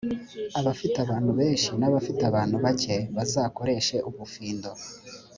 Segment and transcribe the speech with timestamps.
[0.71, 4.69] afite abantu benshi n’afite abantu bake, bazakoreshe ubufindo.